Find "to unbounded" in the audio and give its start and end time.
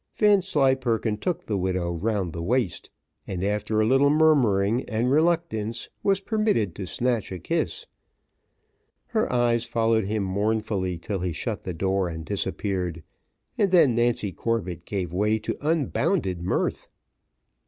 15.37-16.41